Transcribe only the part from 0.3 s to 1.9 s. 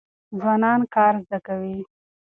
ځوانان کار زده کوي.